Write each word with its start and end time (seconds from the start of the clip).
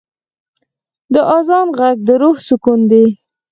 د 1.13 1.15
آذان 1.37 1.67
ږغ 1.73 1.81
د 2.07 2.09
روح 2.21 2.37
سکون 2.49 2.79
دی. 2.91 3.05